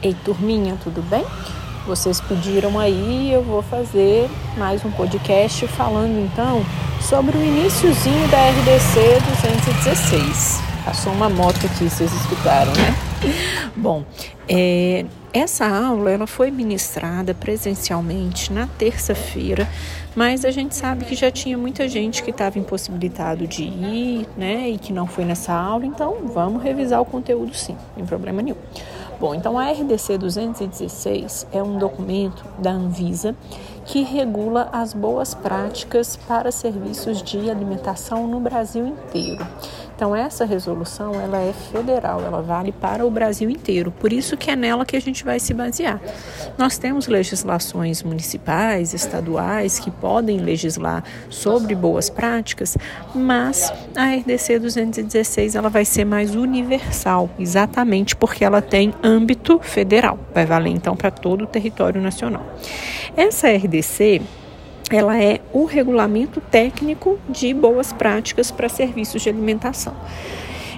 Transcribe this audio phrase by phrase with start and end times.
[0.00, 1.24] Ei, turminha, tudo bem?
[1.84, 6.64] Vocês pediram aí, eu vou fazer mais um podcast falando então
[7.00, 10.60] sobre o iníciozinho da RDC 216.
[10.84, 12.94] Passou uma moto aqui, vocês escutaram, né?
[13.74, 14.04] Bom,
[14.48, 19.68] é, essa aula ela foi ministrada presencialmente na terça-feira,
[20.14, 24.70] mas a gente sabe que já tinha muita gente que estava impossibilitado de ir, né,
[24.70, 28.56] e que não foi nessa aula, então vamos revisar o conteúdo sim, sem problema nenhum.
[29.20, 33.34] Bom, então a RDC 216 é um documento da Anvisa
[33.84, 39.44] que regula as boas práticas para serviços de alimentação no Brasil inteiro.
[39.98, 43.90] Então essa resolução ela é federal, ela vale para o Brasil inteiro.
[43.90, 46.00] Por isso que é nela que a gente vai se basear.
[46.56, 52.78] Nós temos legislações municipais, estaduais que podem legislar sobre boas práticas,
[53.12, 60.16] mas a RDC 216 ela vai ser mais universal, exatamente porque ela tem âmbito federal.
[60.32, 62.46] Vai valer então para todo o território nacional.
[63.16, 64.22] Essa RDC
[64.96, 69.94] ela é o regulamento técnico de boas práticas para serviços de alimentação.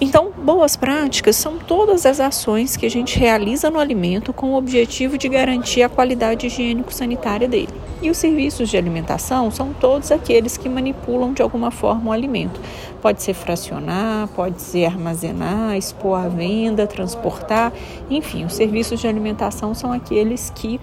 [0.00, 4.56] Então, boas práticas são todas as ações que a gente realiza no alimento com o
[4.56, 7.85] objetivo de garantir a qualidade higiênico-sanitária dele.
[8.02, 12.60] E os serviços de alimentação são todos aqueles que manipulam de alguma forma o alimento.
[13.00, 17.72] Pode ser fracionar, pode ser armazenar, expor à venda, transportar,
[18.10, 20.78] enfim, os serviços de alimentação são aqueles que,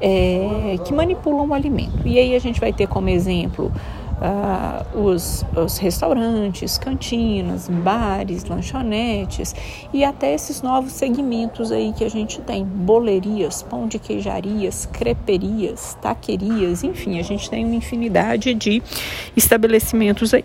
[0.00, 2.06] é, que manipulam o alimento.
[2.06, 3.70] E aí a gente vai ter como exemplo
[4.20, 9.54] uh, os, os restaurantes, cantinas, bares, lanchonetes
[9.92, 15.96] e até esses novos segmentos aí que a gente tem, bolerias, pão de queijarias, creperias,
[16.00, 18.82] taquerias, enfim, a gente tem uma infinidade de
[19.36, 20.44] estabelecimentos aí.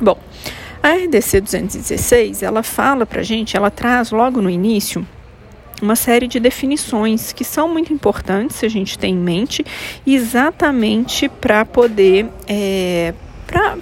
[0.00, 0.18] Bom,
[0.82, 5.06] a RDC 216, ela fala para gente, ela traz logo no início
[5.84, 9.64] uma série de definições que são muito importantes se a gente tem em mente,
[10.06, 13.12] exatamente para poder é,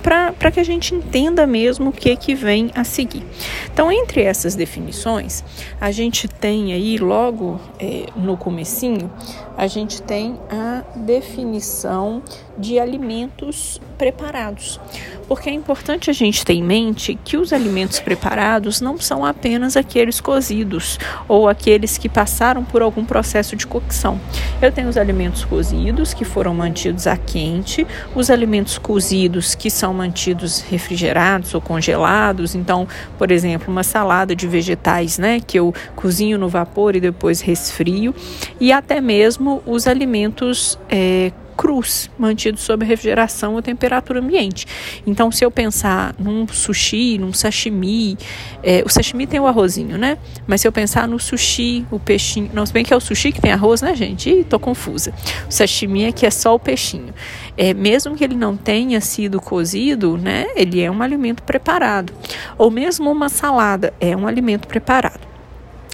[0.03, 3.25] para que a gente entenda mesmo o que, que vem a seguir.
[3.73, 5.43] Então, entre essas definições,
[5.81, 9.11] a gente tem aí logo é, no comecinho,
[9.57, 12.23] a gente tem a definição
[12.59, 14.81] de alimentos preparados.
[15.29, 19.77] Porque é importante a gente ter em mente que os alimentos preparados não são apenas
[19.77, 24.21] aqueles cozidos ou aqueles que passaram por algum processo de cocção.
[24.61, 29.95] Eu tenho os alimentos cozidos que foram mantidos a quente, os alimentos cozidos que são
[29.95, 32.55] mantidos refrigerados ou congelados.
[32.55, 32.87] Então,
[33.17, 38.15] por exemplo, uma salada de vegetais, né, que eu cozinho no vapor e depois resfrio,
[38.61, 41.33] e até mesmo os alimentos é,
[41.63, 44.67] crus, mantidos sob refrigeração ou temperatura ambiente.
[45.07, 48.19] Então, se eu pensar num sushi, num sashimi,
[48.65, 50.19] é, o sashimi tem o arrozinho, né?
[50.45, 52.51] Mas se eu pensar no sushi, o peixinho.
[52.53, 54.29] Não, se bem que é o sushi que tem arroz, né, gente?
[54.29, 55.15] Ih, tô confusa.
[55.49, 57.15] O sashimi é que é só o peixinho.
[57.57, 60.47] É, mesmo que ele não tenha sido cozido, né?
[60.57, 62.13] Ele é um alimento preparado.
[62.59, 65.32] Ou mesmo uma salada é um alimento preparado.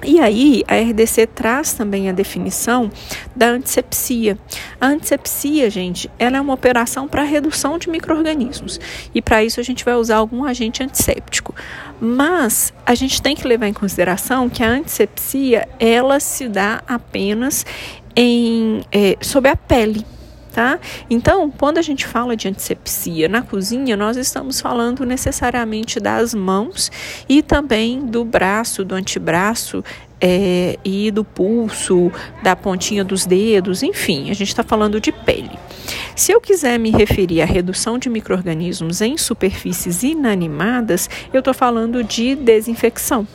[0.04, 2.90] E aí, a RDC traz também a definição
[3.34, 4.38] da antisepsia.
[4.80, 8.78] A antisepsia, gente, ela é uma operação para redução de micro-organismos.
[9.12, 11.54] E para isso a gente vai usar algum agente antisséptico.
[12.00, 17.66] Mas a gente tem que levar em consideração que a antisepsia, ela se dá apenas
[18.14, 20.04] em, é, sob a pele
[20.58, 20.80] tá?
[21.08, 26.90] Então, quando a gente fala de antisepsia na cozinha, nós estamos falando necessariamente das mãos
[27.28, 29.84] e também do braço, do antebraço
[30.20, 32.10] é, e do pulso,
[32.42, 35.56] da pontinha dos dedos, enfim, a gente está falando de pele.
[36.16, 42.02] Se eu quiser me referir à redução de micro-organismos em superfícies inanimadas, eu estou falando
[42.02, 43.28] de desinfecção.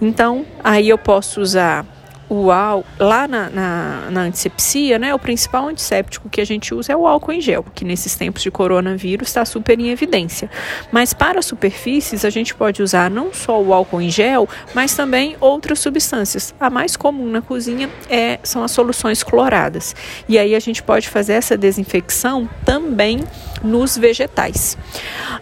[0.00, 1.84] Então, aí eu posso usar
[2.28, 6.92] o álcool, lá na, na, na, antisepsia, né, o principal antisséptico que a gente usa
[6.92, 10.50] é o álcool em gel, que nesses tempos de coronavírus está super em evidência.
[10.92, 15.36] Mas para superfícies, a gente pode usar não só o álcool em gel, mas também
[15.40, 16.54] outras substâncias.
[16.60, 19.94] A mais comum na cozinha é, são as soluções cloradas.
[20.28, 23.20] E aí a gente pode fazer essa desinfecção também
[23.62, 24.76] nos vegetais.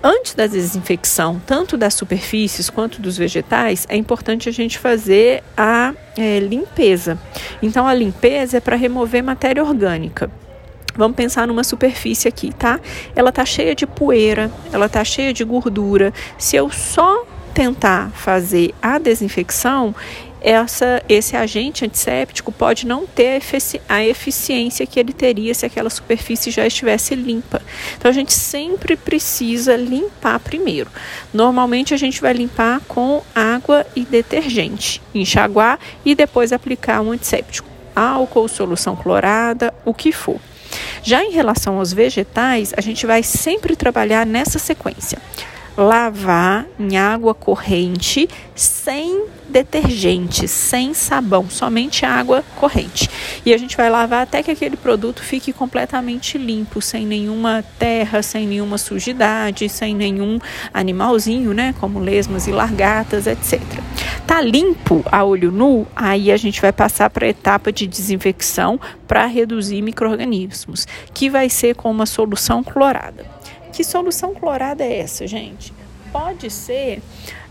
[0.03, 5.95] Antes da desinfecção, tanto das superfícies quanto dos vegetais, é importante a gente fazer a
[6.17, 7.19] é, limpeza.
[7.63, 10.31] Então, a limpeza é para remover matéria orgânica.
[10.97, 12.81] Vamos pensar numa superfície aqui, tá?
[13.15, 16.13] Ela tá cheia de poeira, ela tá cheia de gordura.
[16.39, 17.26] Se eu só
[17.57, 19.95] tentar fazer a desinfecção,
[20.43, 23.41] essa, esse agente antisséptico pode não ter
[23.89, 27.63] a eficiência que ele teria se aquela superfície já estivesse limpa.
[27.97, 30.91] Então a gente sempre precisa limpar primeiro.
[31.33, 37.71] Normalmente a gente vai limpar com água e detergente, enxaguar e depois aplicar um antisséptico,
[37.95, 40.39] álcool, solução clorada, o que for.
[41.03, 45.19] Já em relação aos vegetais, a gente vai sempre trabalhar nessa sequência
[45.77, 53.09] lavar em água corrente sem detergente, sem sabão, somente água corrente.
[53.45, 58.23] E a gente vai lavar até que aquele produto fique completamente limpo, sem nenhuma terra,
[58.23, 60.39] sem nenhuma sujidade, sem nenhum
[60.75, 63.61] animalzinho, né, como lesmas e largatas, etc.
[64.27, 68.81] Tá limpo a olho nu, aí a gente vai passar para a etapa de desinfecção
[69.07, 73.36] para reduzir microrganismos, que vai ser com uma solução clorada.
[73.77, 75.71] Que solução clorada é essa, gente?
[76.11, 77.03] Pode ser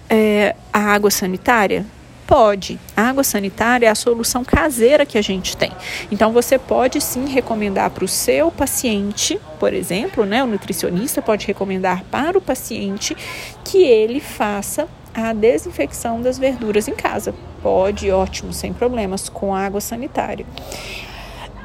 [0.10, 1.86] é, a água sanitária?
[2.25, 2.80] Pode.
[2.98, 5.72] A água sanitária é a solução caseira que a gente tem.
[6.12, 11.45] Então, você pode sim recomendar para o seu paciente, por exemplo, né, o nutricionista pode
[11.45, 13.16] recomendar para o paciente
[13.63, 17.36] que ele faça a desinfecção das verduras em casa.
[17.62, 20.44] Pode, ótimo, sem problemas, com água sanitária.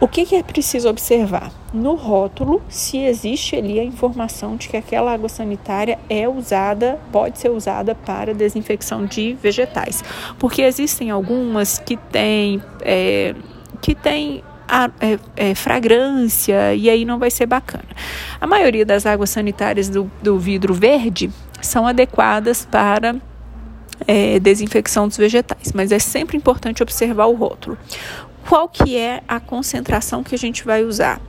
[0.01, 1.53] O que, que, é preciso observar?
[1.75, 7.39] No rótulo, se existe ali a informação de que aquela água sanitária é usada, pode
[7.39, 10.03] ser usada para desinfecção de vegetais.
[10.39, 12.63] Porque existem algumas que têm.
[12.81, 13.35] É,
[13.83, 17.85] que têm a, é, é, fragrância e aí não vai ser bacana.
[18.41, 21.31] A maioria das águas sanitárias do, do vidro verde
[21.61, 23.17] são adequadas para
[24.07, 27.77] é, desinfecção dos vegetais, mas é sempre importante observar o rótulo
[28.49, 31.21] qual que é a concentração que a gente vai usar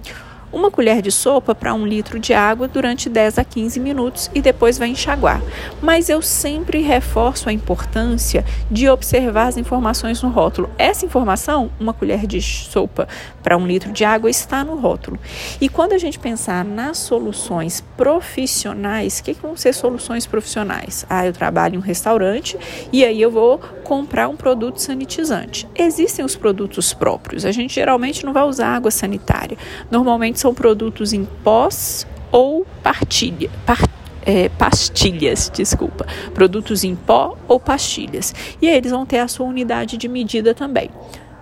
[0.52, 4.42] uma colher de sopa para um litro de água durante 10 a 15 minutos e
[4.42, 5.42] depois vai enxaguar.
[5.82, 10.70] Mas eu sempre reforço a importância de observar as informações no rótulo.
[10.78, 13.08] Essa informação, uma colher de sopa
[13.42, 15.20] para um litro de água, está no rótulo.
[15.60, 21.06] E quando a gente pensar nas soluções profissionais, o que, que vão ser soluções profissionais?
[21.10, 22.58] Ah, eu trabalho em um restaurante
[22.92, 25.68] e aí eu vou comprar um produto sanitizante.
[25.76, 27.46] Existem os produtos próprios.
[27.46, 29.58] A gente geralmente não vai usar água sanitária.
[29.90, 33.88] Normalmente são produtos em pós ou partilha, par,
[34.26, 38.34] é, pastilhas, desculpa, produtos em pó ou pastilhas.
[38.62, 40.90] E aí eles vão ter a sua unidade de medida também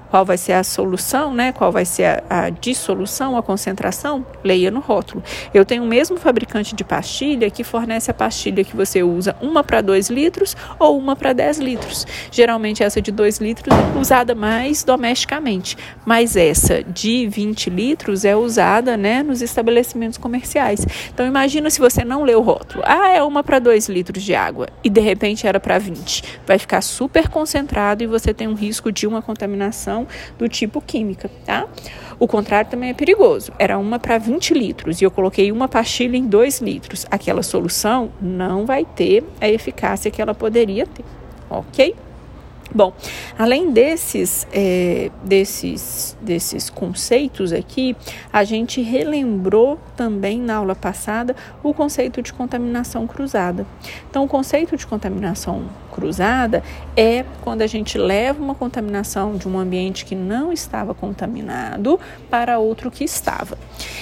[0.09, 1.51] qual vai ser a solução, né?
[1.51, 4.25] Qual vai ser a, a, dissolução, a concentração?
[4.43, 5.23] Leia no rótulo.
[5.53, 9.63] Eu tenho o mesmo fabricante de pastilha que fornece a pastilha que você usa uma
[9.63, 12.07] para 2 litros ou uma para 10 litros.
[12.31, 18.35] Geralmente essa de 2 litros é usada mais domesticamente, mas essa de 20 litros é
[18.35, 20.85] usada, né, nos estabelecimentos comerciais.
[21.13, 22.83] Então imagina se você não lê o rótulo.
[22.85, 26.23] Ah, é uma para 2 litros de água e de repente era para 20.
[26.47, 29.98] Vai ficar super concentrado e você tem um risco de uma contaminação
[30.37, 31.67] do tipo química, tá?
[32.19, 33.51] O contrário também é perigoso.
[33.57, 37.05] Era uma para 20 litros e eu coloquei uma pastilha em 2 litros.
[37.09, 41.05] Aquela solução não vai ter a eficácia que ela poderia ter,
[41.49, 41.95] ok?
[42.73, 42.93] Bom,
[43.37, 47.95] além desses, é, desses, desses conceitos aqui,
[48.31, 53.65] a gente relembrou também na aula passada o conceito de contaminação cruzada.
[54.09, 56.63] Então, o conceito de contaminação cruzada
[56.95, 61.99] é quando a gente leva uma contaminação de um ambiente que não estava contaminado
[62.29, 63.57] para outro que estava.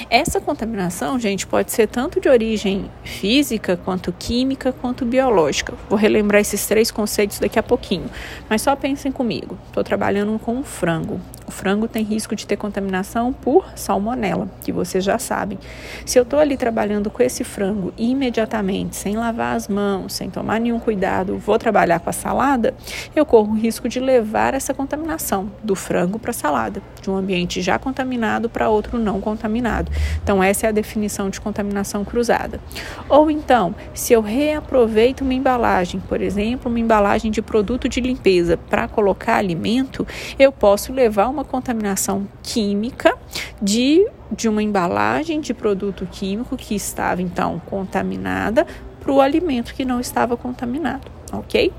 [0.09, 5.73] Essa contaminação, gente, pode ser tanto de origem física, quanto química, quanto biológica.
[5.89, 8.09] Vou relembrar esses três conceitos daqui a pouquinho,
[8.49, 9.57] mas só pensem comigo.
[9.67, 11.19] Estou trabalhando com frango.
[11.47, 15.57] O frango tem risco de ter contaminação por salmonela, que vocês já sabem.
[16.05, 20.59] Se eu estou ali trabalhando com esse frango imediatamente, sem lavar as mãos, sem tomar
[20.59, 22.75] nenhum cuidado, vou trabalhar com a salada,
[23.15, 27.15] eu corro o risco de levar essa contaminação do frango para a salada, de um
[27.15, 29.89] ambiente já contaminado para outro não contaminado.
[30.21, 32.59] Então, essa é a definição de contaminação cruzada.
[33.07, 38.57] Ou então, se eu reaproveito uma embalagem, por exemplo, uma embalagem de produto de limpeza
[38.57, 40.05] para colocar alimento,
[40.37, 43.15] eu posso levar uma uma contaminação química
[43.61, 48.65] de, de uma embalagem de produto químico que estava então contaminada
[48.99, 51.73] para o alimento que não estava contaminado ok?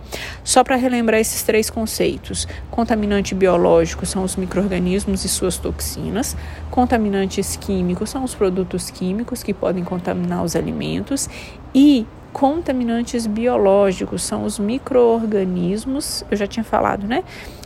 [0.44, 6.36] Só para relembrar esses três conceitos: contaminante biológico são os microrganismos e suas toxinas,
[6.70, 11.28] contaminantes químicos são os produtos químicos que podem contaminar os alimentos.
[11.74, 12.06] E
[12.38, 17.24] contaminantes biológicos são os microorganismos, eu já tinha falado, né?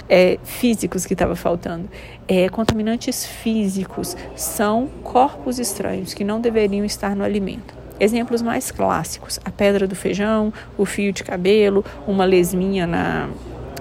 [0.08, 1.88] é, físicos que estava faltando.
[2.28, 7.74] É, contaminantes físicos são corpos estranhos que não deveriam estar no alimento.
[7.98, 13.28] Exemplos mais clássicos: a pedra do feijão, o fio de cabelo, uma lesminha na,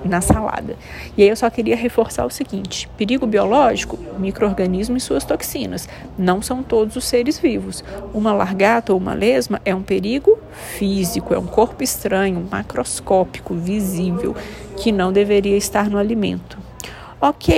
[0.04, 0.76] na salada.
[1.18, 5.88] E aí eu só queria reforçar o seguinte: perigo biológico, microorganismo e suas toxinas.
[6.18, 7.84] Não são todos os seres vivos.
[8.14, 10.38] Uma largata ou uma lesma é um perigo
[10.78, 14.36] físico, é um corpo estranho, macroscópico, visível,
[14.78, 16.58] que não deveria estar no alimento.
[17.24, 17.56] Ok,